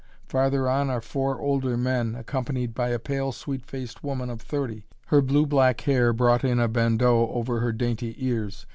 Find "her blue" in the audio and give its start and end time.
5.09-5.45